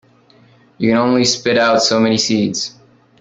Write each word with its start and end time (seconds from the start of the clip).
You 0.79 0.89
can 0.89 0.97
only 0.97 1.23
spit 1.25 1.59
out 1.59 1.83
so 1.83 1.99
many 1.99 2.17
seeds. 2.17 2.73